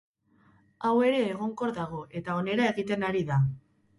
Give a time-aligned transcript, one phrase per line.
[0.87, 3.41] Hau ere egonkor dago eta onera egiten ari da.